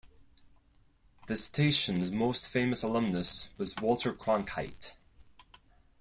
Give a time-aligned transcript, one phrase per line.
[1.27, 4.95] The station's most famous alumnus was Walter Cronkite.